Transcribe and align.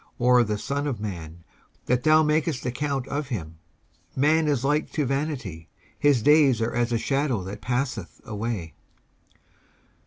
or 0.17 0.43
the 0.43 0.57
son 0.57 0.87
of 0.87 0.99
man, 0.99 1.43
that 1.85 2.01
thou 2.01 2.23
makest 2.23 2.65
account 2.65 3.07
of 3.07 3.27
him! 3.27 3.59
19:144:004 4.17 4.17
Man 4.17 4.47
is 4.47 4.63
like 4.65 4.91
to 4.93 5.05
vanity: 5.05 5.69
his 5.99 6.23
days 6.23 6.59
are 6.59 6.73
as 6.73 6.91
a 6.91 6.97
shadow 6.97 7.43
that 7.43 7.61
passeth 7.61 8.19
away. 8.25 8.73